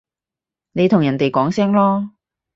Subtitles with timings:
[0.71, 2.09] 你同人哋講聲囉